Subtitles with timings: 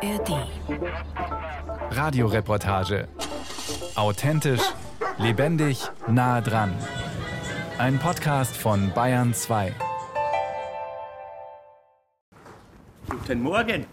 [0.00, 0.46] ARD.
[1.90, 3.08] Radioreportage.
[3.96, 4.60] Authentisch,
[5.18, 6.72] lebendig, nah dran.
[7.78, 9.74] Ein Podcast von Bayern 2.
[13.08, 13.86] Guten Morgen.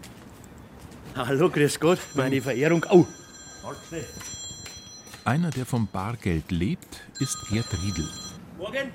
[1.16, 2.84] Hallo, grüß Gott, meine Verehrung.
[2.90, 3.04] Oh,
[5.24, 8.08] Einer, der vom Bargeld lebt, ist Gerd Riedel.
[8.58, 8.90] morgen.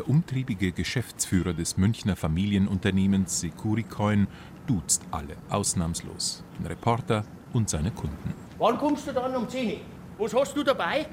[0.00, 4.28] Der umtriebige Geschäftsführer des Münchner Familienunternehmens Securicoin
[4.66, 6.42] duzt alle, ausnahmslos.
[6.58, 7.22] Den Reporter
[7.52, 8.32] und seine Kunden.
[8.56, 9.76] Wann kommst du dann um 10 Uhr?
[10.16, 11.06] Was hast du dabei?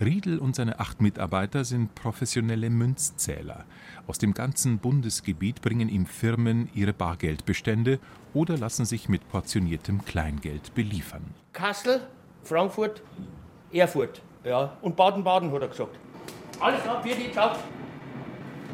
[0.00, 3.64] Riedel und seine acht Mitarbeiter sind professionelle Münzzähler.
[4.08, 8.00] Aus dem ganzen Bundesgebiet bringen ihm Firmen ihre Bargeldbestände
[8.34, 11.22] oder lassen sich mit portioniertem Kleingeld beliefern.
[11.52, 12.00] Kassel,
[12.42, 13.04] Frankfurt,
[13.72, 14.20] Erfurt.
[14.42, 15.96] Ja, und Baden-Baden, hat er gesagt.
[16.58, 17.52] Alles klar, für die, ciao.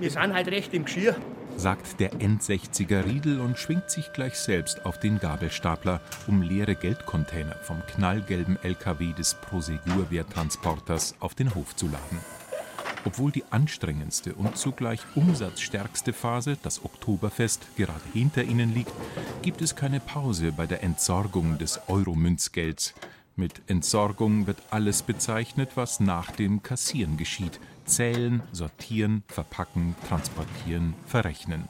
[0.00, 1.16] Wir sind halt recht im Geschirr.
[1.56, 7.56] sagt der End-60er Riedel und schwingt sich gleich selbst auf den Gabelstapler, um leere Geldcontainer
[7.62, 12.20] vom knallgelben LKW des Prosegur-Werttransporters auf den Hof zu laden.
[13.04, 18.92] Obwohl die anstrengendste und zugleich umsatzstärkste Phase, das Oktoberfest, gerade hinter ihnen liegt,
[19.42, 22.94] gibt es keine Pause bei der Entsorgung des Euro-Münzgelds.
[23.38, 27.60] Mit Entsorgung wird alles bezeichnet, was nach dem Kassieren geschieht.
[27.84, 31.68] Zählen, sortieren, verpacken, transportieren, verrechnen.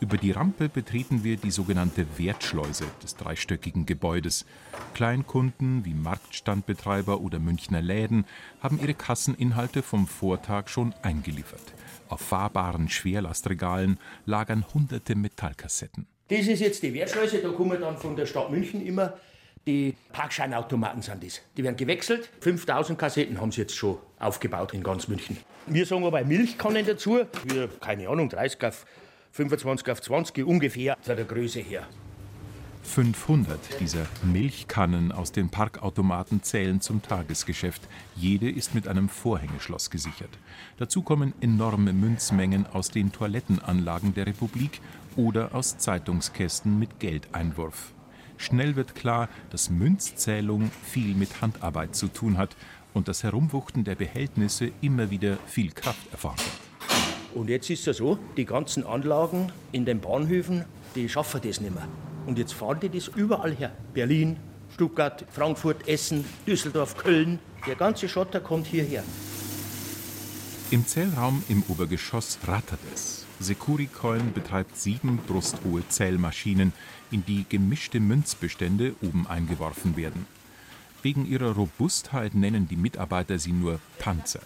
[0.00, 4.46] Über die Rampe betreten wir die sogenannte Wertschleuse des dreistöckigen Gebäudes.
[4.94, 8.24] Kleinkunden wie Marktstandbetreiber oder Münchner Läden
[8.60, 11.72] haben ihre Kasseninhalte vom Vortag schon eingeliefert.
[12.08, 16.08] Auf fahrbaren Schwerlastregalen lagern hunderte Metallkassetten.
[16.26, 19.14] Das ist jetzt die Wertschleuse, da kommen dann von der Stadt München immer
[19.66, 21.40] die Parkscheinautomaten sind das.
[21.56, 22.30] Die werden gewechselt.
[22.40, 25.38] 5000 Kassetten haben sie jetzt schon aufgebaut in ganz München.
[25.66, 27.20] Wir sagen aber Milchkannen dazu.
[27.44, 28.84] Wir, keine Ahnung, 30 auf
[29.32, 31.86] 25 auf 20 ungefähr von der Größe her.
[32.84, 37.80] 500 dieser Milchkannen aus den Parkautomaten zählen zum Tagesgeschäft.
[38.14, 40.30] Jede ist mit einem Vorhängeschloss gesichert.
[40.76, 44.80] Dazu kommen enorme Münzmengen aus den Toilettenanlagen der Republik
[45.16, 47.94] oder aus Zeitungskästen mit Geldeinwurf.
[48.36, 52.56] Schnell wird klar, dass Münzzählung viel mit Handarbeit zu tun hat
[52.92, 56.44] und das Herumwuchten der Behältnisse immer wieder viel Kraft erfordert.
[57.34, 61.74] Und jetzt ist es so, die ganzen Anlagen in den Bahnhöfen, die schaffen das nicht
[61.74, 61.88] mehr.
[62.26, 63.72] Und jetzt fahren die das überall her.
[63.92, 64.36] Berlin,
[64.72, 67.38] Stuttgart, Frankfurt, Essen, Düsseldorf, Köln.
[67.66, 69.02] Der ganze Schotter kommt hierher.
[70.70, 73.23] Im Zählraum im Obergeschoss rattert es.
[73.40, 76.72] Securicoin betreibt sieben brusthohe Zählmaschinen,
[77.10, 80.26] in die gemischte Münzbestände oben eingeworfen werden.
[81.02, 84.42] Wegen ihrer Robustheit nennen die Mitarbeiter sie nur Panzer.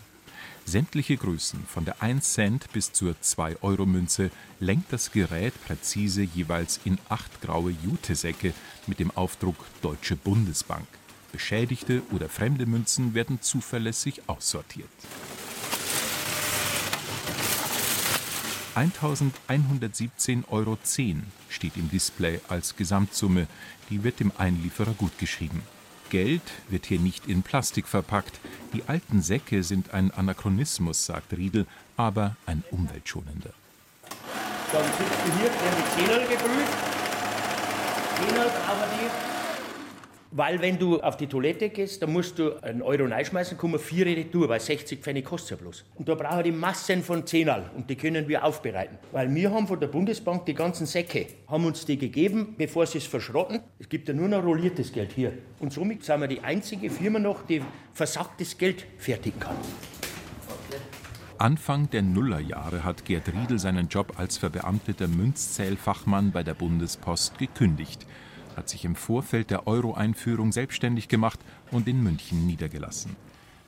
[0.65, 6.99] Sämtliche Größen, von der 1 Cent bis zur 2-Euro-Münze, lenkt das Gerät präzise jeweils in
[7.09, 8.53] acht graue Jutesäcke
[8.87, 10.87] mit dem Aufdruck Deutsche Bundesbank.
[11.33, 14.89] Beschädigte oder fremde Münzen werden zuverlässig aussortiert.
[18.79, 20.79] 1117,10 Euro
[21.49, 23.49] steht im Display als Gesamtsumme.
[23.91, 25.63] Die wird dem Einlieferer gutgeschrieben.
[26.11, 28.39] Geld wird hier nicht in Plastik verpackt.
[28.73, 31.67] Die alten Säcke sind ein Anachronismus, sagt Riedel,
[31.97, 33.53] aber ein umweltschonender.
[34.73, 36.79] Dann du hier, werden die Zehnerl geprüft.
[38.17, 39.38] Zehnerl brauchen die.
[40.31, 44.05] Weil wenn du auf die Toilette gehst, dann musst du einen Euro reinschmeißen, kommen vier
[44.05, 45.85] Retour, weil 60 Pfennig kostet ja bloß.
[45.95, 48.99] Und da brauchen die Massen von Zehnerl und die können wir aufbereiten.
[49.13, 52.99] Weil wir haben von der Bundesbank die ganzen Säcke, haben uns die gegeben, bevor sie
[52.99, 53.61] es verschrotten.
[53.79, 55.33] Es gibt ja nur noch rolliertes Geld hier.
[55.61, 57.63] Und somit sind wir die einzige Firma noch, die
[57.95, 59.57] versagtes Geld fertigen kann.
[61.39, 68.07] Anfang der Nullerjahre hat Gerd Riedel seinen Job als verbeamteter Münzzählfachmann bei der Bundespost gekündigt,
[68.59, 71.39] hat sich im Vorfeld der Euro-Einführung selbstständig gemacht
[71.71, 73.17] und in München niedergelassen.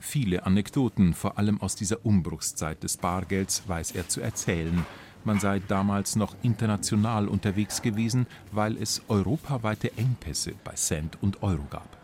[0.00, 4.84] Viele Anekdoten, vor allem aus dieser Umbruchszeit des Bargelds, weiß er zu erzählen.
[5.24, 11.64] Man sei damals noch international unterwegs gewesen, weil es europaweite Engpässe bei Cent und Euro
[11.70, 11.96] gab.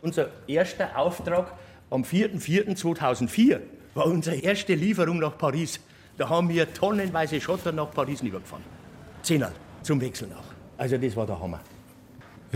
[0.00, 1.52] Unser erster Auftrag
[1.90, 3.60] am 4.4.2004
[3.94, 5.78] war unsere erste Lieferung nach Paris.
[6.16, 8.64] Da haben wir tonnenweise Schotter nach Paris übergefahren.
[9.22, 9.52] Zehnerl
[9.82, 10.78] zum Wechseln auch.
[10.78, 11.60] Also das war der Hammer.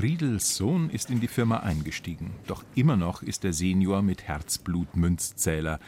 [0.01, 4.95] Riedels Sohn ist in die Firma eingestiegen, doch immer noch ist der Senior mit Herzblut
[4.95, 5.81] Münzzähler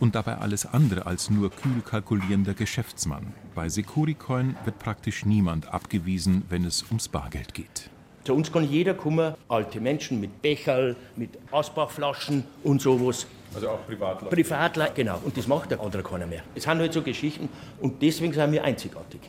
[0.00, 3.32] und dabei alles andere als nur kühl kalkulierender Geschäftsmann.
[3.54, 7.88] Bei Securicoin wird praktisch niemand abgewiesen, wenn es ums Bargeld geht.
[8.24, 13.28] Zu uns kann jeder kommen, alte Menschen mit Becherl, mit Asbachflaschen und sowas.
[13.54, 14.28] Also auch Privatler.
[14.28, 15.20] Privatler, genau.
[15.24, 16.42] Und das macht der andere keiner mehr.
[16.56, 17.48] Es sind halt so Geschichten
[17.80, 19.20] und deswegen sind wir einzigartig.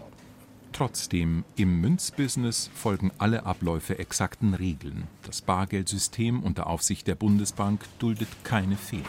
[0.73, 5.03] Trotzdem, im Münzbusiness folgen alle Abläufe exakten Regeln.
[5.23, 9.03] Das Bargeldsystem unter Aufsicht der Bundesbank duldet keine Fehler.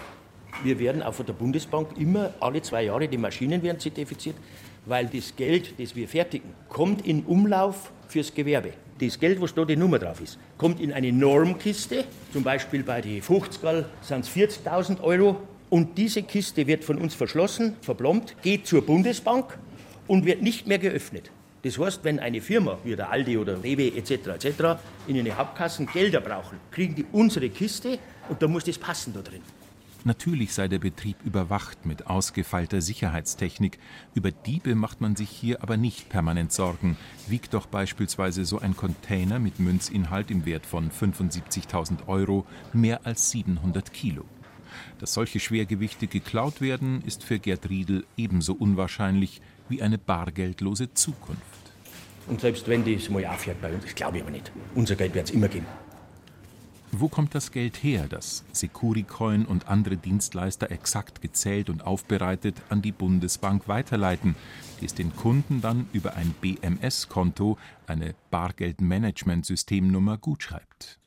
[0.63, 4.37] Wir werden auch von der Bundesbank immer alle zwei Jahre, die Maschinen werden zertifiziert,
[4.85, 8.75] weil das Geld, das wir fertigen, kommt in Umlauf fürs Gewerbe.
[9.01, 12.05] Das Geld, was da die Nummer drauf ist, kommt in eine Normkiste.
[12.35, 15.39] Zum Beispiel bei den 50 sind es 40.000 Euro.
[15.71, 19.59] Und diese Kiste wird von uns verschlossen, verplombt, geht zur Bundesbank
[20.07, 21.31] und wird nicht mehr geöffnet.
[21.65, 24.45] Das heißt, wenn eine Firma wie der Aldi oder Rewe etc.
[24.45, 24.79] etc.
[25.07, 29.23] in eine Hauptkassen Gelder brauchen, kriegen die unsere Kiste und da muss das passen da
[29.23, 29.41] drin.
[30.07, 33.79] Natürlich sei der Betrieb überwacht mit ausgefeilter Sicherheitstechnik.
[34.15, 36.99] Über Diebe macht man sich hier aber nicht permanent Sorgen.
[37.27, 42.45] Wiegt doch beispielsweise so ein Container mit Münzinhalt im Wert von 75.000 Euro
[42.75, 44.27] mehr als 700 Kilo.
[44.99, 51.43] Dass solche Schwergewichte geklaut werden, ist für Gerd Riedel ebenso unwahrscheinlich wie eine bargeldlose Zukunft.
[52.27, 54.51] Und selbst wenn das mal aufhört bei uns, das glaube ich aber nicht.
[54.75, 55.67] Unser Geld wird es immer geben.
[56.97, 62.83] Wo kommt das Geld her, das Securicoin und andere Dienstleister exakt gezählt und aufbereitet an
[62.83, 64.37] die Bundesbank weiterleiten,
[64.81, 67.59] die es den Kunden dann über ein BMS-Konto,
[67.89, 71.01] eine Bargeldmanagementsystemnummer, gutschreibt?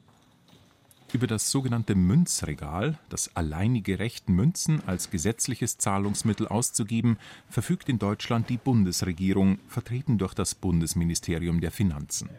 [1.13, 7.17] Über das sogenannte Münzregal, das alleinige Recht, Münzen als gesetzliches Zahlungsmittel auszugeben,
[7.49, 12.29] verfügt in Deutschland die Bundesregierung, vertreten durch das Bundesministerium der Finanzen.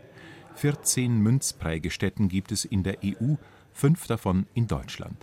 [0.57, 3.37] 14 Münzprägestätten gibt es in der EU,
[3.73, 5.17] fünf davon in Deutschland.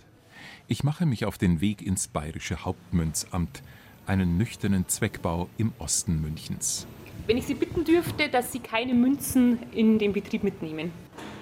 [0.66, 3.62] Ich mache mich auf den Weg ins bayerische Hauptmünzamt,
[4.06, 6.88] einen nüchternen Zweckbau im Osten Münchens.
[7.28, 10.90] Wenn ich Sie bitten dürfte, dass Sie keine Münzen in den Betrieb mitnehmen.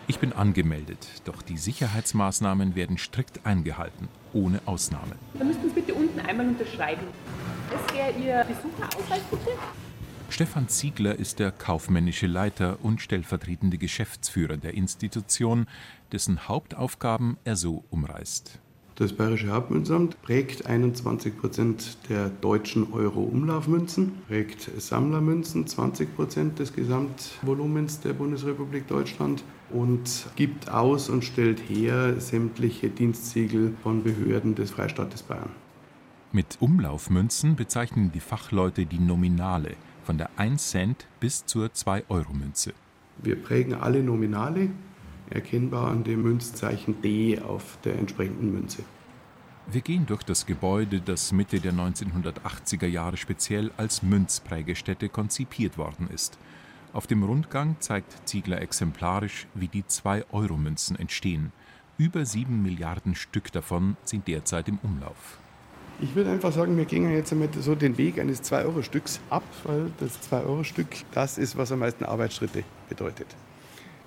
[0.07, 5.17] Ich bin angemeldet, doch die Sicherheitsmaßnahmen werden strikt eingehalten, ohne Ausnahme.
[5.33, 7.07] Dann müssten Sie bitte unten einmal unterschreiben.
[7.71, 9.51] Das wäre Ihr Besucherausweis, bitte?
[10.29, 15.67] Stefan Ziegler ist der kaufmännische Leiter und stellvertretende Geschäftsführer der Institution,
[16.13, 18.59] dessen Hauptaufgaben er so umreißt.
[18.97, 28.01] Das Bayerische Hauptmünzamt prägt 21 Prozent der deutschen Euro-Umlaufmünzen, prägt Sammlermünzen 20 Prozent des Gesamtvolumens
[28.01, 35.23] der Bundesrepublik Deutschland und gibt aus und stellt her sämtliche Dienstsiegel von Behörden des Freistaates
[35.23, 35.51] Bayern.
[36.33, 42.75] Mit Umlaufmünzen bezeichnen die Fachleute die Nominale, von der 1 Cent bis zur 2-Euro-Münze.
[43.23, 44.71] Wir prägen alle Nominale,
[45.31, 48.83] erkennbar an dem Münzzeichen D auf der entsprechenden Münze.
[49.71, 56.09] Wir gehen durch das Gebäude, das Mitte der 1980er Jahre speziell als Münzprägestätte konzipiert worden
[56.13, 56.39] ist.
[56.95, 61.51] Auf dem Rundgang zeigt Ziegler exemplarisch, wie die 2-Euro-Münzen entstehen.
[61.99, 65.39] Über sieben Milliarden Stück davon sind derzeit im Umlauf.
[66.01, 69.91] Ich würde einfach sagen, wir gehen jetzt einmal so den Weg eines 2-Euro-Stücks ab, weil
[69.99, 73.27] das 2-Euro-Stück das ist, was am meisten Arbeitsschritte bedeutet.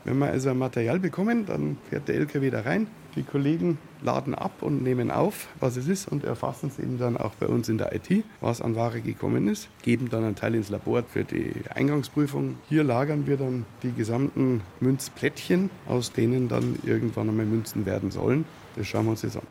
[0.08, 2.88] Wenn wir also ein Material bekommen, dann fährt der LKW da rein.
[3.18, 7.18] Die Kollegen laden ab und nehmen auf, was es ist und erfassen es eben dann
[7.18, 10.56] auch bei uns in der IT, was an Ware gekommen ist, geben dann einen Teil
[10.56, 12.56] ins Labor für die Eingangsprüfung.
[12.70, 18.46] Hier lagern wir dann die gesamten Münzplättchen, aus denen dann irgendwann einmal Münzen werden sollen.
[18.78, 19.44] Das schauen wir uns jetzt an.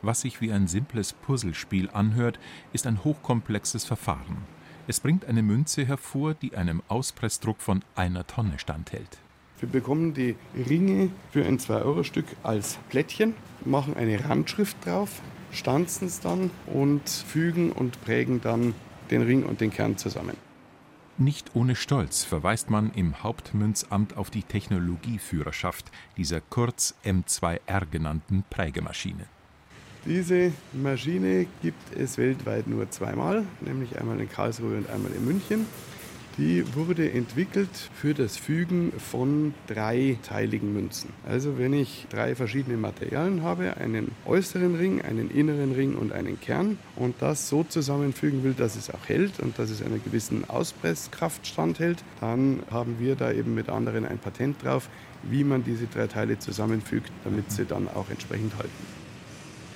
[0.00, 2.40] Was sich wie ein simples Puzzlespiel anhört,
[2.72, 4.38] ist ein hochkomplexes Verfahren.
[4.88, 9.18] Es bringt eine Münze hervor, die einem Auspressdruck von einer Tonne standhält.
[9.62, 10.34] Wir bekommen die
[10.68, 17.70] Ringe für ein 2-Euro-Stück als Plättchen, machen eine Randschrift drauf, stanzen es dann und fügen
[17.70, 18.74] und prägen dann
[19.12, 20.36] den Ring und den Kern zusammen.
[21.16, 29.26] Nicht ohne Stolz verweist man im Hauptmünzamt auf die Technologieführerschaft dieser kurz M2R genannten Prägemaschine.
[30.04, 35.66] Diese Maschine gibt es weltweit nur zweimal, nämlich einmal in Karlsruhe und einmal in München.
[36.38, 41.10] Die wurde entwickelt für das Fügen von dreiteiligen Münzen.
[41.28, 46.40] Also wenn ich drei verschiedene Materialien habe, einen äußeren Ring, einen inneren Ring und einen
[46.40, 50.48] Kern und das so zusammenfügen will, dass es auch hält und dass es einer gewissen
[50.48, 54.88] Auspresskraft standhält, dann haben wir da eben mit anderen ein Patent drauf,
[55.24, 59.01] wie man diese drei Teile zusammenfügt, damit sie dann auch entsprechend halten.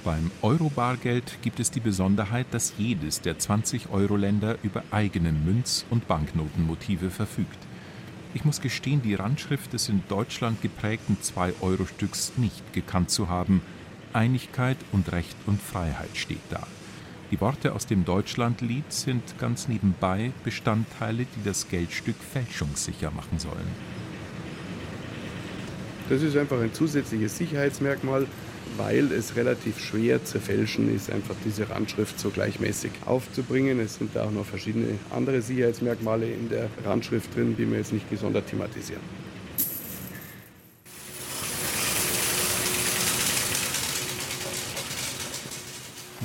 [0.06, 7.10] Beim Euro-Bargeld gibt es die Besonderheit, dass jedes der 20-Euro-Länder über eigene Münz- und Banknotenmotive
[7.10, 7.58] verfügt.
[8.32, 13.62] Ich muss gestehen, die Randschrift des in Deutschland geprägten 2-Euro-Stücks nicht gekannt zu haben.
[14.12, 16.64] Einigkeit und Recht und Freiheit steht da.
[17.32, 24.05] Die Worte aus dem Deutschlandlied sind ganz nebenbei Bestandteile, die das Geldstück fälschungssicher machen sollen.
[26.08, 28.28] Das ist einfach ein zusätzliches Sicherheitsmerkmal,
[28.76, 33.80] weil es relativ schwer zu fälschen ist, einfach diese Randschrift so gleichmäßig aufzubringen.
[33.80, 37.92] Es sind da auch noch verschiedene andere Sicherheitsmerkmale in der Randschrift drin, die wir jetzt
[37.92, 39.02] nicht gesondert thematisieren.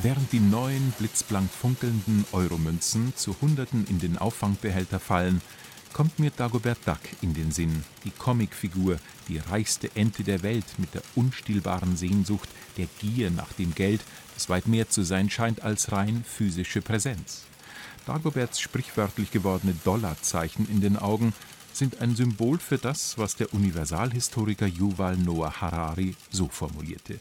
[0.03, 5.41] Während die neuen, blitzblank funkelnden Euromünzen zu Hunderten in den Auffangbehälter fallen,
[5.93, 10.93] kommt mir Dagobert Duck in den Sinn, die Comicfigur, die reichste Ente der Welt mit
[10.93, 14.01] der unstillbaren Sehnsucht, der Gier nach dem Geld,
[14.33, 17.43] das weit mehr zu sein scheint als rein physische Präsenz.
[18.05, 21.33] Dagoberts sprichwörtlich gewordene Dollarzeichen in den Augen
[21.73, 27.19] sind ein Symbol für das, was der Universalhistoriker Yuval Noah Harari so formulierte.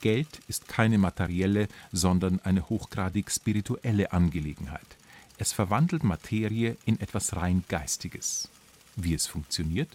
[0.00, 4.96] Geld ist keine materielle, sondern eine hochgradig spirituelle Angelegenheit.
[5.42, 8.48] Es verwandelt Materie in etwas rein Geistiges.
[8.94, 9.88] Wie es funktioniert?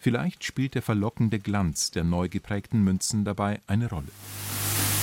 [0.00, 4.08] Vielleicht spielt der verlockende Glanz der neu geprägten Münzen dabei eine Rolle.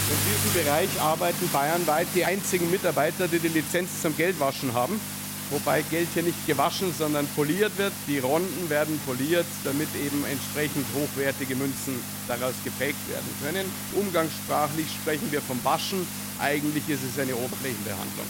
[0.09, 4.99] In diesem Bereich arbeiten bayernweit die einzigen Mitarbeiter, die die Lizenz zum Geldwaschen haben.
[5.51, 7.93] Wobei Geld hier nicht gewaschen, sondern poliert wird.
[8.07, 11.93] Die Ronden werden poliert, damit eben entsprechend hochwertige Münzen
[12.27, 13.71] daraus geprägt werden können.
[13.93, 16.07] Umgangssprachlich sprechen wir vom Waschen.
[16.39, 18.25] Eigentlich ist es eine Oberflächenbehandlung.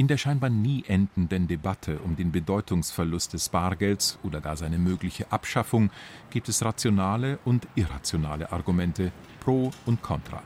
[0.00, 5.30] In der scheinbar nie endenden Debatte um den Bedeutungsverlust des Bargelds oder gar seine mögliche
[5.30, 5.90] Abschaffung
[6.30, 10.42] gibt es rationale und irrationale Argumente pro und contra.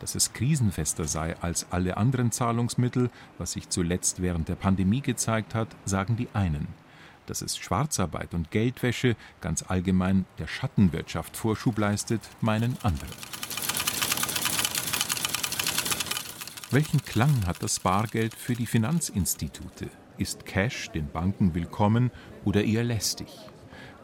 [0.00, 5.54] Dass es krisenfester sei als alle anderen Zahlungsmittel, was sich zuletzt während der Pandemie gezeigt
[5.54, 6.66] hat, sagen die einen.
[7.26, 13.06] Dass es Schwarzarbeit und Geldwäsche, ganz allgemein der Schattenwirtschaft Vorschub leistet, meinen andere.
[16.70, 19.88] Welchen Klang hat das Bargeld für die Finanzinstitute?
[20.18, 22.10] Ist Cash den Banken willkommen
[22.44, 23.28] oder eher lästig?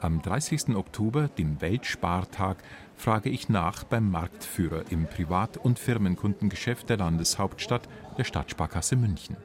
[0.01, 0.75] Am 30.
[0.75, 2.57] Oktober, dem Weltspartag,
[2.97, 9.37] frage ich nach beim Marktführer im Privat- und Firmenkundengeschäft der Landeshauptstadt, der Stadtsparkasse München.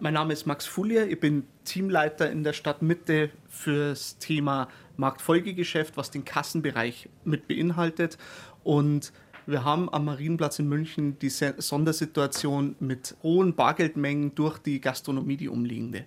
[0.00, 6.10] Mein Name ist Max Fulier, ich bin Teamleiter in der Stadtmitte fürs Thema Marktfolgegeschäft, was
[6.10, 8.16] den Kassenbereich mit beinhaltet.
[8.62, 9.12] Und
[9.46, 15.48] wir haben am Marienplatz in München die Sondersituation mit hohen Bargeldmengen durch die Gastronomie, die
[15.48, 16.06] umliegende.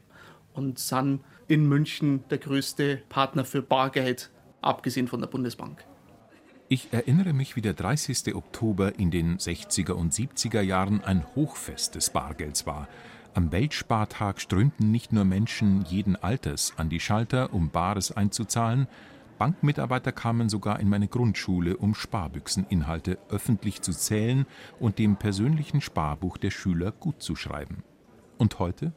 [0.54, 5.86] Und sind in München der größte Partner für Bargeld, abgesehen von der Bundesbank.
[6.70, 8.36] Ich erinnere mich, wie der 30.
[8.36, 12.90] Oktober in den 60er und 70er Jahren ein Hochfest des Bargelds war.
[13.34, 18.88] Am Weltspartag strömten nicht nur Menschen jeden Alters an die Schalter, um Bares einzuzahlen,
[19.38, 24.46] Bankmitarbeiter kamen sogar in meine Grundschule, um Sparbüchseninhalte öffentlich zu zählen
[24.80, 27.84] und dem persönlichen Sparbuch der Schüler gut zu schreiben.
[28.38, 28.94] Und heute?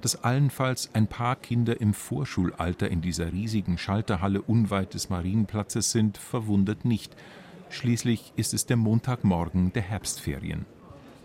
[0.00, 6.18] Dass allenfalls ein paar Kinder im Vorschulalter in dieser riesigen Schalterhalle unweit des Marienplatzes sind,
[6.18, 7.16] verwundert nicht.
[7.70, 10.66] Schließlich ist es der Montagmorgen der Herbstferien.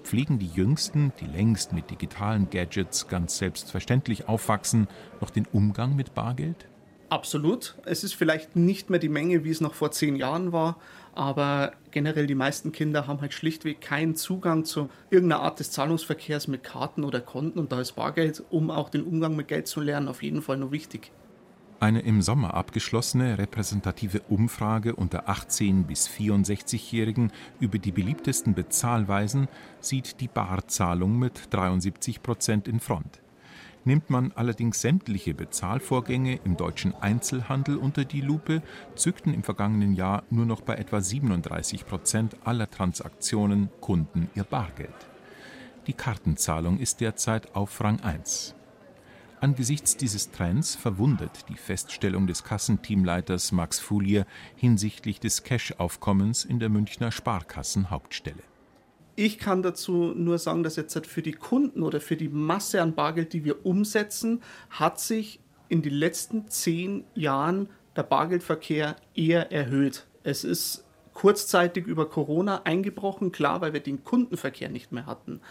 [0.04, 4.88] Pflegen die Jüngsten, die längst mit digitalen Gadgets ganz selbstverständlich aufwachsen,
[5.20, 6.68] noch den Umgang mit Bargeld?
[7.12, 7.76] Absolut.
[7.84, 10.78] Es ist vielleicht nicht mehr die Menge, wie es noch vor zehn Jahren war,
[11.14, 16.48] aber generell die meisten Kinder haben halt schlichtweg keinen Zugang zu irgendeiner Art des Zahlungsverkehrs
[16.48, 19.82] mit Karten oder Konten und da ist Bargeld, um auch den Umgang mit Geld zu
[19.82, 21.12] lernen, auf jeden Fall nur wichtig.
[21.82, 29.50] Eine im Sommer abgeschlossene repräsentative Umfrage unter 18 bis 64-Jährigen über die beliebtesten Bezahlweisen
[29.82, 33.21] sieht die Barzahlung mit 73 Prozent in Front.
[33.84, 38.62] Nimmt man allerdings sämtliche Bezahlvorgänge im deutschen Einzelhandel unter die Lupe,
[38.96, 44.94] zückten im vergangenen Jahr nur noch bei etwa 37 Prozent aller Transaktionen Kunden ihr Bargeld.
[45.88, 48.54] Die Kartenzahlung ist derzeit auf Rang 1.
[49.40, 56.70] Angesichts dieses Trends verwundert die Feststellung des Kassenteamleiters Max Fulier hinsichtlich des Cash-Aufkommens in der
[56.70, 58.51] Münchner Sparkassenhauptstelle.
[59.16, 62.96] Ich kann dazu nur sagen, dass jetzt für die Kunden oder für die Masse an
[62.96, 65.40] Bargeld, die wir umsetzen, hat sich
[65.70, 70.08] in den letzten zehn Jahren der Bargeldverkehr eher erhöht.
[70.24, 75.42] Es ist kurzzeitig über Corona eingebrochen, klar, weil wir den Kundenverkehr nicht mehr hatten.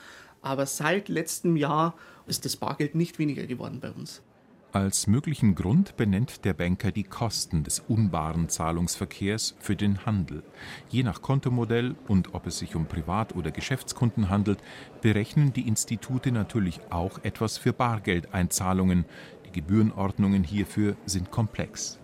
[0.42, 1.94] Aber seit letztem Jahr
[2.26, 4.22] ist das Bargeld nicht weniger geworden bei uns.
[4.72, 10.44] Als möglichen Grund benennt der Banker die Kosten des unbaren Zahlungsverkehrs für den Handel.
[10.88, 14.60] Je nach Kontomodell und ob es sich um Privat- oder Geschäftskunden handelt,
[15.02, 19.06] berechnen die Institute natürlich auch etwas für Bargeldeinzahlungen.
[19.46, 21.98] Die Gebührenordnungen hierfür sind komplex.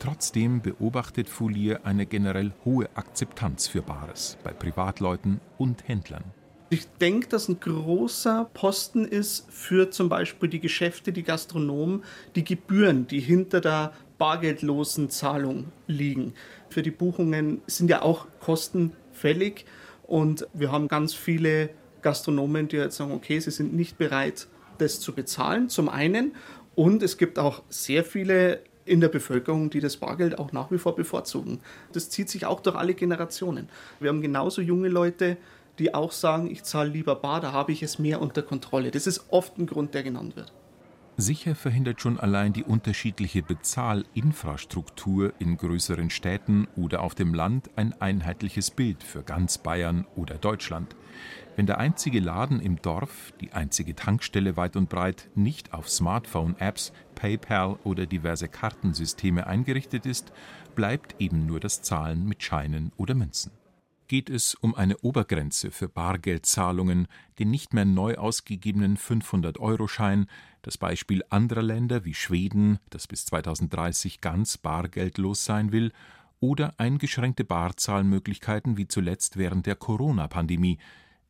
[0.00, 6.24] Trotzdem beobachtet Foulier eine generell hohe Akzeptanz für Bares bei Privatleuten und Händlern.
[6.72, 12.04] Ich denke, dass ein großer Posten ist für zum Beispiel die Geschäfte, die Gastronomen,
[12.36, 16.32] die Gebühren, die hinter der bargeldlosen Zahlung liegen.
[16.68, 19.64] Für die Buchungen sind ja auch Kosten fällig
[20.04, 21.70] und wir haben ganz viele
[22.02, 24.46] Gastronomen, die jetzt sagen, okay, sie sind nicht bereit,
[24.78, 26.36] das zu bezahlen, zum einen.
[26.76, 30.78] Und es gibt auch sehr viele in der Bevölkerung, die das Bargeld auch nach wie
[30.78, 31.60] vor bevorzugen.
[31.92, 33.68] Das zieht sich auch durch alle Generationen.
[33.98, 35.36] Wir haben genauso junge Leute,
[35.80, 38.90] die auch sagen, ich zahle lieber bar, da habe ich es mehr unter Kontrolle.
[38.90, 40.52] Das ist oft ein Grund, der genannt wird.
[41.16, 47.94] Sicher verhindert schon allein die unterschiedliche Bezahlinfrastruktur in größeren Städten oder auf dem Land ein
[48.00, 50.96] einheitliches Bild für ganz Bayern oder Deutschland.
[51.56, 56.92] Wenn der einzige Laden im Dorf, die einzige Tankstelle weit und breit nicht auf Smartphone-Apps,
[57.16, 60.32] PayPal oder diverse Kartensysteme eingerichtet ist,
[60.74, 63.59] bleibt eben nur das Zahlen mit Scheinen oder Münzen
[64.10, 67.06] geht es um eine Obergrenze für Bargeldzahlungen,
[67.38, 70.26] den nicht mehr neu ausgegebenen 500-Euro-Schein,
[70.62, 75.92] das Beispiel anderer Länder wie Schweden, das bis 2030 ganz bargeldlos sein will,
[76.40, 80.80] oder eingeschränkte Barzahlmöglichkeiten wie zuletzt während der Corona-Pandemie.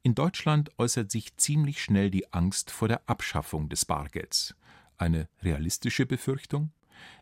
[0.02, 4.54] In Deutschland äußert sich ziemlich schnell die Angst vor der Abschaffung des Bargelds.
[4.96, 6.72] Eine realistische Befürchtung?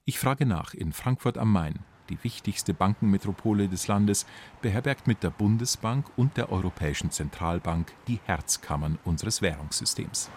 [0.05, 4.27] Ich frage nach in Frankfurt am Main die wichtigste Bankenmetropole des Landes,
[4.63, 10.31] beherbergt mit der Bundesbank und der Europäischen Zentralbank die Herzkammern unseres Währungssystems.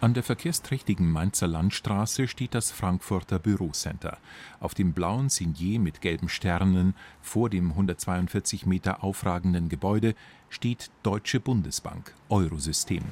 [0.00, 4.18] An der verkehrsträchtigen Mainzer Landstraße steht das Frankfurter Bürocenter.
[4.60, 10.14] Auf dem blauen Signier mit gelben Sternen vor dem 142 Meter aufragenden Gebäude
[10.50, 13.02] steht Deutsche Bundesbank, Eurosystem.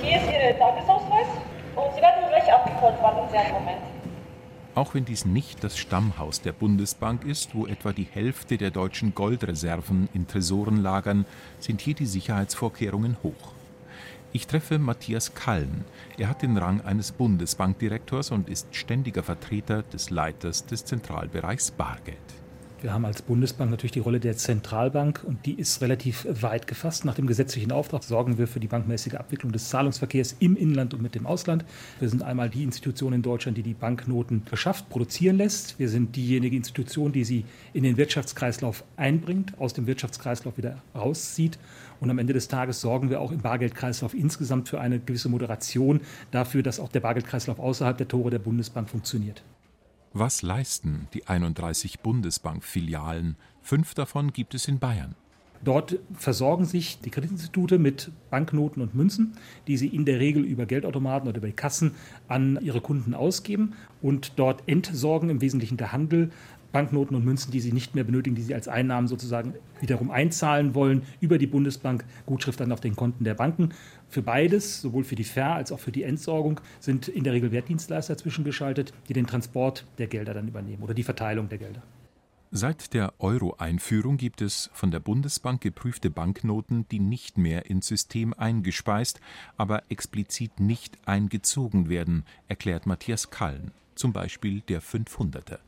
[0.00, 1.28] Hier ist Ihr Tagesausweis
[1.76, 2.94] und Sie werden gleich abgeholt.
[3.02, 3.89] Warten Sie einen Moment.
[4.80, 9.14] Auch wenn dies nicht das Stammhaus der Bundesbank ist, wo etwa die Hälfte der deutschen
[9.14, 11.26] Goldreserven in Tresoren lagern,
[11.58, 13.52] sind hier die Sicherheitsvorkehrungen hoch.
[14.32, 15.84] Ich treffe Matthias Kallen.
[16.16, 22.39] Er hat den Rang eines Bundesbankdirektors und ist ständiger Vertreter des Leiters des Zentralbereichs Bargeld.
[22.82, 27.04] Wir haben als Bundesbank natürlich die Rolle der Zentralbank und die ist relativ weit gefasst.
[27.04, 31.02] Nach dem gesetzlichen Auftrag sorgen wir für die bankmäßige Abwicklung des Zahlungsverkehrs im Inland und
[31.02, 31.66] mit dem Ausland.
[31.98, 35.78] Wir sind einmal die Institution in Deutschland, die die Banknoten beschafft, produzieren lässt.
[35.78, 41.58] Wir sind diejenige Institution, die sie in den Wirtschaftskreislauf einbringt, aus dem Wirtschaftskreislauf wieder rauszieht.
[42.00, 46.00] Und am Ende des Tages sorgen wir auch im Bargeldkreislauf insgesamt für eine gewisse Moderation
[46.30, 49.42] dafür, dass auch der Bargeldkreislauf außerhalb der Tore der Bundesbank funktioniert.
[50.12, 53.36] Was leisten die 31 Bundesbank-Filialen?
[53.62, 55.14] Fünf davon gibt es in Bayern.
[55.62, 59.34] Dort versorgen sich die Kreditinstitute mit Banknoten und Münzen,
[59.68, 61.92] die sie in der Regel über Geldautomaten oder über die Kassen
[62.26, 66.32] an ihre Kunden ausgeben und dort entsorgen im Wesentlichen der Handel
[66.72, 70.74] Banknoten und Münzen, die sie nicht mehr benötigen, die sie als Einnahmen sozusagen wiederum einzahlen
[70.74, 73.70] wollen, über die Bundesbank Gutschrift dann auf den Konten der Banken.
[74.08, 77.52] Für beides, sowohl für die Ver- als auch für die Entsorgung, sind in der Regel
[77.52, 81.82] Wertdienstleister zwischengeschaltet, die den Transport der Gelder dann übernehmen oder die Verteilung der Gelder.
[82.52, 88.34] Seit der Euro-Einführung gibt es von der Bundesbank geprüfte Banknoten, die nicht mehr ins System
[88.34, 89.20] eingespeist,
[89.56, 95.58] aber explizit nicht eingezogen werden, erklärt Matthias Kallen, zum Beispiel der 500er.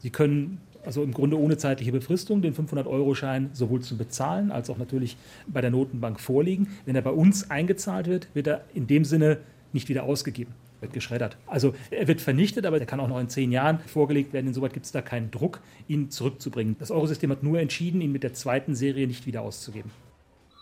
[0.00, 4.78] Sie können also im Grunde ohne zeitliche Befristung den 500-Euro-Schein sowohl zu bezahlen als auch
[4.78, 6.68] natürlich bei der Notenbank vorlegen.
[6.86, 9.38] Wenn er bei uns eingezahlt wird, wird er in dem Sinne
[9.72, 11.36] nicht wieder ausgegeben, wird geschreddert.
[11.46, 14.48] Also er wird vernichtet, aber er kann auch noch in zehn Jahren vorgelegt werden.
[14.48, 16.76] Insoweit gibt es da keinen Druck, ihn zurückzubringen.
[16.78, 19.90] Das Eurosystem hat nur entschieden, ihn mit der zweiten Serie nicht wieder auszugeben.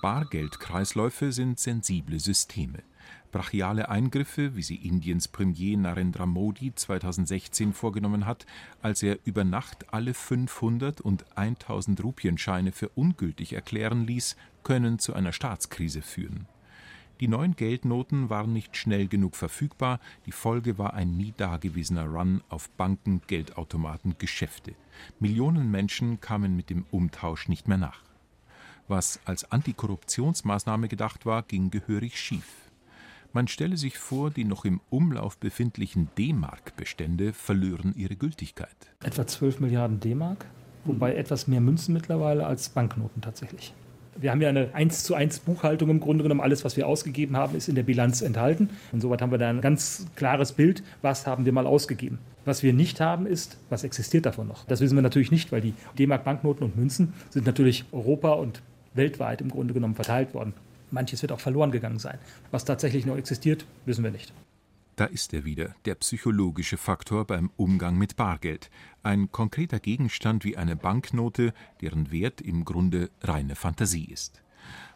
[0.02, 2.78] Bargeldkreisläufe sind sensible Systeme.
[3.30, 8.46] Brachiale Eingriffe, wie sie Indiens Premier Narendra Modi 2016 vorgenommen hat,
[8.80, 15.12] als er über Nacht alle 500 und 1000 Rupienscheine für ungültig erklären ließ, können zu
[15.12, 16.46] einer Staatskrise führen.
[17.20, 22.42] Die neuen Geldnoten waren nicht schnell genug verfügbar, die Folge war ein nie dagewesener Run
[22.48, 24.74] auf Banken, Geldautomaten, Geschäfte.
[25.18, 28.02] Millionen Menschen kamen mit dem Umtausch nicht mehr nach.
[28.86, 32.67] Was als Antikorruptionsmaßnahme gedacht war, ging gehörig schief.
[33.32, 38.74] Man stelle sich vor, die noch im Umlauf befindlichen D-Mark-Bestände verlören ihre Gültigkeit.
[39.04, 40.46] Etwa 12 Milliarden D-Mark,
[40.86, 43.74] wobei etwas mehr Münzen mittlerweile als Banknoten tatsächlich.
[44.16, 46.40] Wir haben ja eine 1 zu 1 Buchhaltung im Grunde genommen.
[46.40, 48.70] Alles, was wir ausgegeben haben, ist in der Bilanz enthalten.
[48.92, 52.18] Insoweit haben wir da ein ganz klares Bild, was haben wir mal ausgegeben.
[52.46, 54.64] Was wir nicht haben, ist, was existiert davon noch.
[54.64, 58.62] Das wissen wir natürlich nicht, weil die D-Mark-Banknoten und Münzen sind natürlich Europa und
[58.94, 60.54] weltweit im Grunde genommen verteilt worden.
[60.90, 62.18] Manches wird auch verloren gegangen sein.
[62.50, 64.32] Was tatsächlich noch existiert, wissen wir nicht.
[64.96, 68.68] Da ist er wieder, der psychologische Faktor beim Umgang mit Bargeld.
[69.04, 74.42] Ein konkreter Gegenstand wie eine Banknote, deren Wert im Grunde reine Fantasie ist.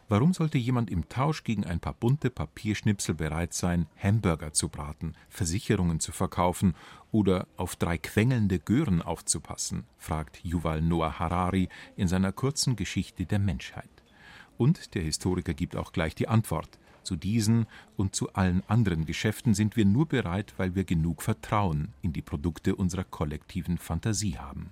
[0.09, 5.15] Warum sollte jemand im Tausch gegen ein paar bunte Papierschnipsel bereit sein, Hamburger zu braten,
[5.29, 6.75] Versicherungen zu verkaufen
[7.13, 9.85] oder auf drei quengelnde Gören aufzupassen?
[9.97, 13.92] fragt Yuval Noah Harari in seiner kurzen Geschichte der Menschheit.
[14.57, 16.79] Und der Historiker gibt auch gleich die Antwort.
[17.03, 21.93] Zu diesen und zu allen anderen Geschäften sind wir nur bereit, weil wir genug Vertrauen
[22.01, 24.71] in die Produkte unserer kollektiven Fantasie haben.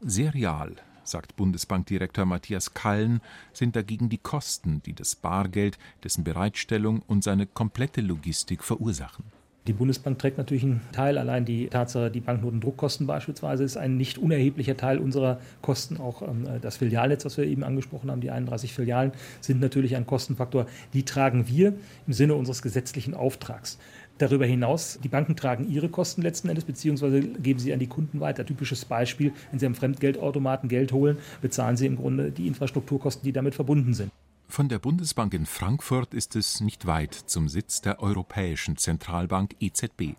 [0.00, 3.20] Sehr real, sagt Bundesbankdirektor Matthias Kallen,
[3.52, 9.24] sind dagegen die Kosten, die das Bargeld, dessen Bereitstellung und seine komplette Logistik verursachen.
[9.68, 11.18] Die Bundesbank trägt natürlich einen Teil.
[11.18, 15.98] Allein die Tatsache, die Banknotendruckkosten beispielsweise, ist ein nicht unerheblicher Teil unserer Kosten.
[15.98, 20.06] Auch ähm, das Filialnetz, was wir eben angesprochen haben, die 31 Filialen, sind natürlich ein
[20.06, 20.66] Kostenfaktor.
[20.94, 21.74] Die tragen wir
[22.06, 23.78] im Sinne unseres gesetzlichen Auftrags.
[24.16, 28.20] Darüber hinaus, die Banken tragen ihre Kosten letzten Endes, beziehungsweise geben sie an die Kunden
[28.20, 28.46] weiter.
[28.46, 33.32] Typisches Beispiel, wenn Sie am Fremdgeldautomaten Geld holen, bezahlen Sie im Grunde die Infrastrukturkosten, die
[33.32, 34.10] damit verbunden sind.
[34.50, 40.16] Von der Bundesbank in Frankfurt ist es nicht weit zum Sitz der Europäischen Zentralbank EZB.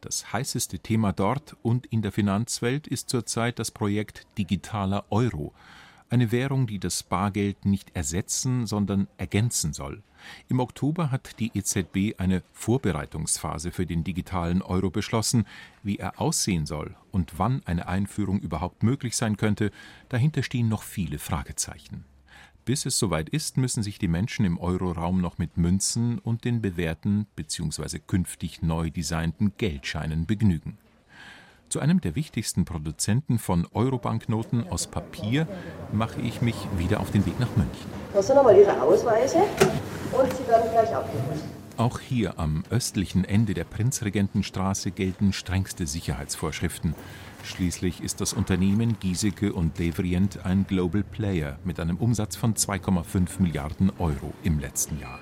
[0.00, 5.52] Das heißeste Thema dort und in der Finanzwelt ist zurzeit das Projekt Digitaler Euro,
[6.08, 10.02] eine Währung, die das Bargeld nicht ersetzen, sondern ergänzen soll.
[10.48, 15.44] Im Oktober hat die EZB eine Vorbereitungsphase für den digitalen Euro beschlossen.
[15.82, 19.72] Wie er aussehen soll und wann eine Einführung überhaupt möglich sein könnte,
[20.08, 22.04] dahinter stehen noch viele Fragezeichen.
[22.66, 26.60] Bis es soweit ist, müssen sich die Menschen im Euroraum noch mit Münzen und den
[26.60, 28.00] bewährten bzw.
[28.04, 30.76] künftig neu designten Geldscheinen begnügen.
[31.68, 35.46] Zu einem der wichtigsten Produzenten von Eurobanknoten aus Papier
[35.92, 37.86] mache ich mich wieder auf den Weg nach München.
[38.12, 39.38] Das sind nochmal Ihre Ausweise
[40.10, 41.40] und Sie werden gleich abgeholt.
[41.76, 46.96] Auch hier am östlichen Ende der Prinzregentenstraße gelten strengste Sicherheitsvorschriften.
[47.46, 53.40] Schließlich ist das Unternehmen Giesecke und Devrient ein Global Player mit einem Umsatz von 2,5
[53.40, 55.20] Milliarden Euro im letzten Jahr.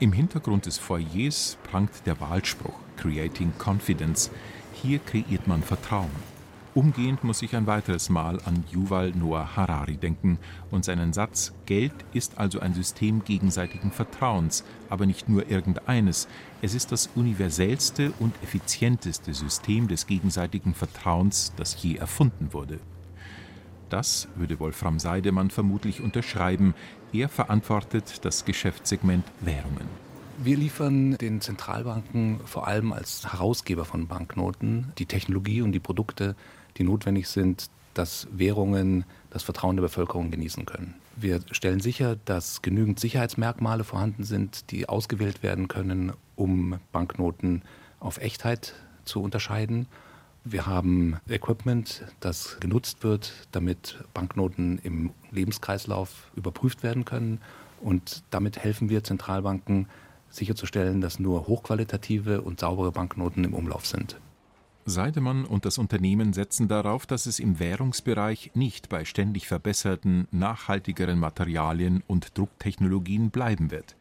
[0.00, 4.32] Im Hintergrund des Foyers prangt der Wahlspruch Creating Confidence.
[4.72, 6.33] Hier kreiert man Vertrauen.
[6.74, 10.40] Umgehend muss ich ein weiteres Mal an Yuval Noah Harari denken
[10.72, 16.26] und seinen Satz Geld ist also ein System gegenseitigen Vertrauens, aber nicht nur irgendeines,
[16.62, 22.80] es ist das universellste und effizienteste System des gegenseitigen Vertrauens, das je erfunden wurde.
[23.88, 26.74] Das würde Wolfram Seidemann vermutlich unterschreiben.
[27.12, 30.03] Er verantwortet das Geschäftssegment Währungen.
[30.38, 36.34] Wir liefern den Zentralbanken vor allem als Herausgeber von Banknoten die Technologie und die Produkte,
[36.76, 40.94] die notwendig sind, dass Währungen das Vertrauen der Bevölkerung genießen können.
[41.16, 47.62] Wir stellen sicher, dass genügend Sicherheitsmerkmale vorhanden sind, die ausgewählt werden können, um Banknoten
[48.00, 49.86] auf Echtheit zu unterscheiden.
[50.44, 57.40] Wir haben Equipment, das genutzt wird, damit Banknoten im Lebenskreislauf überprüft werden können.
[57.80, 59.88] Und damit helfen wir Zentralbanken
[60.36, 64.16] sicherzustellen, dass nur hochqualitative und saubere Banknoten im Umlauf sind.
[64.86, 71.18] Seidemann und das Unternehmen setzen darauf, dass es im Währungsbereich nicht bei ständig verbesserten, nachhaltigeren
[71.18, 73.96] Materialien und Drucktechnologien bleiben wird.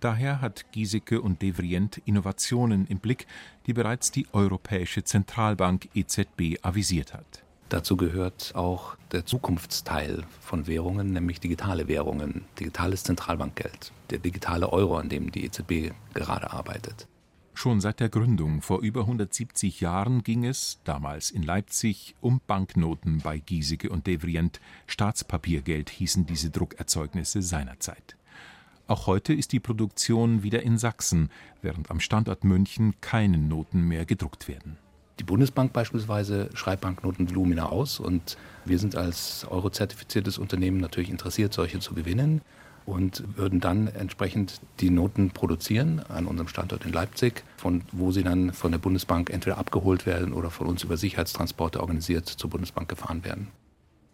[0.00, 3.26] Daher hat Giesecke und Devrient Innovationen im Blick,
[3.66, 7.44] die bereits die Europäische Zentralbank EZB avisiert hat.
[7.72, 14.98] Dazu gehört auch der Zukunftsteil von Währungen, nämlich digitale Währungen, digitales Zentralbankgeld, der digitale Euro,
[14.98, 17.08] an dem die EZB gerade arbeitet.
[17.54, 23.22] Schon seit der Gründung vor über 170 Jahren ging es, damals in Leipzig, um Banknoten
[23.22, 24.60] bei Giesecke und Devrient.
[24.86, 28.18] Staatspapiergeld hießen diese Druckerzeugnisse seinerzeit.
[28.86, 31.30] Auch heute ist die Produktion wieder in Sachsen,
[31.62, 34.76] während am Standort München keine Noten mehr gedruckt werden.
[35.18, 41.80] Die Bundesbank beispielsweise schreibt Banknotenvolumina aus und wir sind als eurozertifiziertes Unternehmen natürlich interessiert, solche
[41.80, 42.40] zu gewinnen
[42.86, 48.22] und würden dann entsprechend die Noten produzieren an unserem Standort in Leipzig, von wo sie
[48.22, 52.88] dann von der Bundesbank entweder abgeholt werden oder von uns über Sicherheitstransporte organisiert zur Bundesbank
[52.88, 53.48] gefahren werden.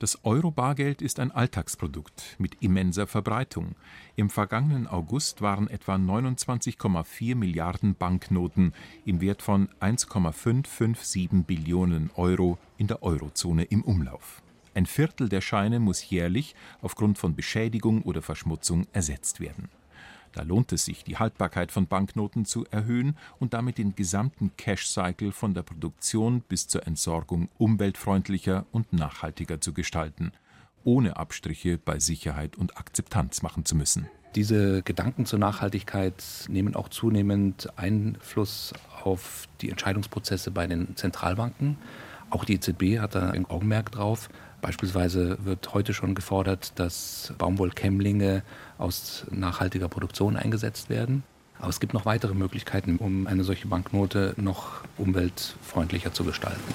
[0.01, 3.75] Das Euro-Bargeld ist ein Alltagsprodukt mit immenser Verbreitung.
[4.15, 12.87] Im vergangenen August waren etwa 29,4 Milliarden Banknoten im Wert von 1,557 Billionen Euro in
[12.87, 14.41] der Eurozone im Umlauf.
[14.73, 19.69] Ein Viertel der Scheine muss jährlich aufgrund von Beschädigung oder Verschmutzung ersetzt werden.
[20.33, 25.33] Da lohnt es sich, die Haltbarkeit von Banknoten zu erhöhen und damit den gesamten Cash-Cycle
[25.33, 30.33] von der Produktion bis zur Entsorgung umweltfreundlicher und nachhaltiger zu gestalten,
[30.85, 34.09] ohne Abstriche bei Sicherheit und Akzeptanz machen zu müssen.
[34.35, 41.79] Diese Gedanken zur Nachhaltigkeit nehmen auch zunehmend Einfluss auf die Entscheidungsprozesse bei den Zentralbanken.
[42.31, 44.29] Auch die EZB hat da ein Augenmerk drauf,
[44.61, 48.43] Beispielsweise wird heute schon gefordert, dass Baumwollkämmlinge
[48.77, 51.23] aus nachhaltiger Produktion eingesetzt werden.
[51.61, 56.75] Aber es gibt noch weitere Möglichkeiten, um eine solche Banknote noch umweltfreundlicher zu gestalten.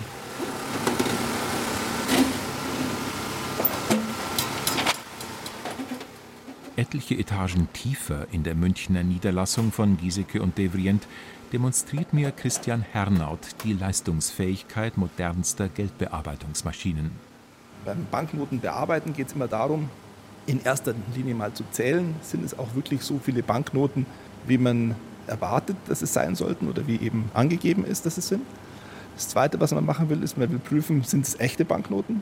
[6.76, 11.08] Etliche Etagen tiefer in der Münchner Niederlassung von Giesecke und Devrient
[11.52, 17.33] demonstriert mir Christian Hernaut die Leistungsfähigkeit modernster Geldbearbeitungsmaschinen.
[17.86, 19.90] Beim Banknotenbearbeiten geht es immer darum,
[20.46, 24.06] in erster Linie mal zu zählen, sind es auch wirklich so viele Banknoten,
[24.46, 24.96] wie man
[25.28, 28.42] erwartet, dass es sein sollten oder wie eben angegeben ist, dass es sind.
[29.16, 32.22] Das Zweite, was man machen will, ist, man will prüfen, sind es echte Banknoten,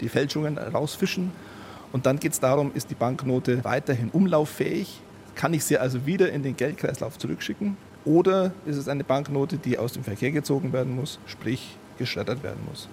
[0.00, 1.30] die Fälschungen rausfischen.
[1.92, 5.00] Und dann geht es darum, ist die Banknote weiterhin umlauffähig?
[5.34, 7.76] Kann ich sie also wieder in den Geldkreislauf zurückschicken?
[8.04, 12.60] Oder ist es eine Banknote, die aus dem Verkehr gezogen werden muss, sprich geschreddert werden
[12.68, 12.88] muss?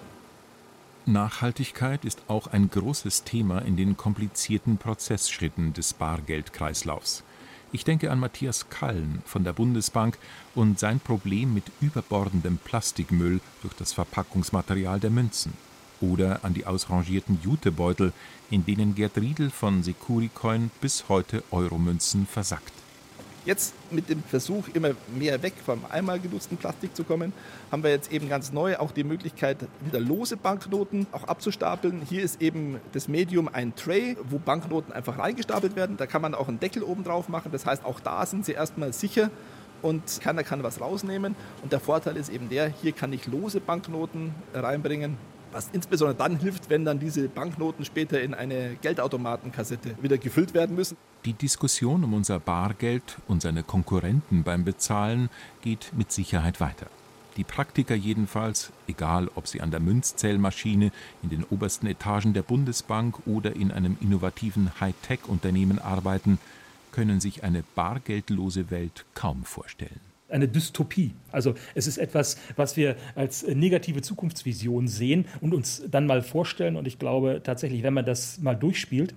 [1.06, 7.24] Nachhaltigkeit ist auch ein großes Thema in den komplizierten Prozessschritten des Bargeldkreislaufs.
[7.72, 10.18] Ich denke an Matthias Kallen von der Bundesbank
[10.54, 15.54] und sein Problem mit überbordendem Plastikmüll durch das Verpackungsmaterial der Münzen.
[16.00, 18.12] Oder an die ausrangierten Jutebeutel,
[18.50, 22.72] in denen Gerd Riedel von Securicoin bis heute Euromünzen versackt.
[23.46, 27.32] Jetzt mit dem Versuch, immer mehr weg vom einmal genutzten Plastik zu kommen,
[27.72, 32.02] haben wir jetzt eben ganz neu auch die Möglichkeit, wieder lose Banknoten auch abzustapeln.
[32.06, 35.96] Hier ist eben das Medium ein Tray, wo Banknoten einfach reingestapelt werden.
[35.96, 37.50] Da kann man auch einen Deckel oben drauf machen.
[37.50, 39.30] Das heißt, auch da sind sie erstmal sicher
[39.80, 41.34] und keiner kann was rausnehmen.
[41.62, 45.16] Und der Vorteil ist eben der, hier kann ich lose Banknoten reinbringen
[45.52, 50.76] was insbesondere dann hilft, wenn dann diese Banknoten später in eine Geldautomatenkassette wieder gefüllt werden
[50.76, 50.96] müssen.
[51.24, 55.28] Die Diskussion um unser Bargeld und seine Konkurrenten beim Bezahlen
[55.62, 56.86] geht mit Sicherheit weiter.
[57.36, 60.90] Die Praktiker jedenfalls, egal ob sie an der Münzzählmaschine,
[61.22, 66.38] in den obersten Etagen der Bundesbank oder in einem innovativen Hightech-Unternehmen arbeiten,
[66.92, 71.12] können sich eine bargeldlose Welt kaum vorstellen eine Dystopie.
[71.32, 76.76] Also es ist etwas, was wir als negative Zukunftsvision sehen und uns dann mal vorstellen.
[76.76, 79.14] Und ich glaube tatsächlich, wenn man das mal durchspielt,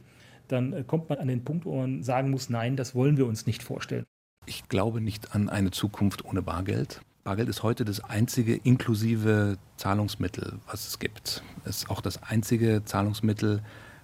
[0.47, 3.26] dann äh, kommt man an den Punkt, wo man sagen muss, nein, das wollen wir
[3.26, 4.06] uns nicht vorstellen.
[4.45, 7.02] Ich glaube nicht an eine Zukunft ohne Bargeld.
[7.23, 11.41] Bargeld ist heute das einzige inklusive Zahlungsmittel, was es gibt.
[11.63, 13.62] Es ist auch das einzige Zahlungsmittel,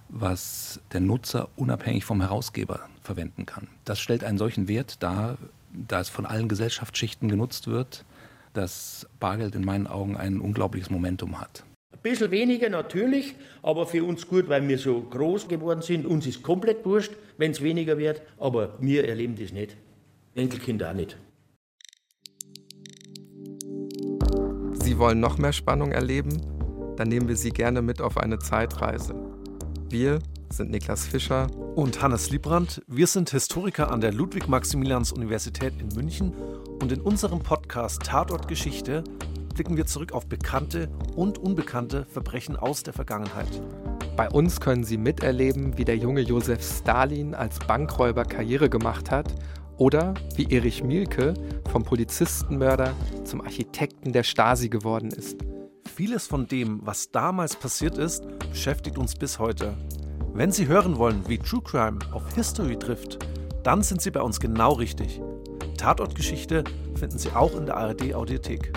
[0.08, 3.68] was der Nutzer unabhängig vom Herausgeber verwenden kann.
[3.84, 5.36] Das stellt einen solchen Wert dar,
[5.72, 8.04] da es von allen Gesellschaftsschichten genutzt wird,
[8.52, 11.64] dass Bargeld in meinen Augen ein unglaubliches Momentum hat.
[11.92, 16.06] Ein bisschen weniger natürlich, aber für uns gut, weil wir so groß geworden sind.
[16.06, 19.76] Uns ist komplett wurscht, wenn es weniger wird, aber wir erleben das nicht.
[20.34, 21.16] Enkelkinder auch nicht.
[24.74, 26.40] Sie wollen noch mehr Spannung erleben?
[26.96, 29.14] Dann nehmen wir Sie gerne mit auf eine Zeitreise.
[29.88, 30.20] Wir
[30.52, 32.82] sind Niklas Fischer und Hannes Liebrandt.
[32.88, 36.34] Wir sind Historiker an der Ludwig-Maximilians-Universität in München
[36.82, 39.04] und in unserem Podcast Tatort Geschichte
[39.54, 43.62] blicken wir zurück auf bekannte und unbekannte Verbrechen aus der Vergangenheit.
[44.16, 49.32] Bei uns können Sie miterleben, wie der junge Josef Stalin als Bankräuber Karriere gemacht hat
[49.76, 51.34] oder wie Erich Mielke
[51.70, 52.92] vom Polizistenmörder
[53.24, 55.38] zum Architekten der Stasi geworden ist.
[55.94, 59.76] Vieles von dem, was damals passiert ist, beschäftigt uns bis heute.
[60.32, 63.18] Wenn Sie hören wollen, wie True Crime auf History trifft,
[63.64, 65.20] dann sind Sie bei uns genau richtig.
[65.76, 66.62] Tatortgeschichte
[66.94, 68.72] finden Sie auch in der ARD Audiothek.